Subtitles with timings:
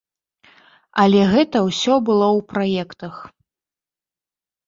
[1.01, 3.15] Але гэта ўсё было ў праектах.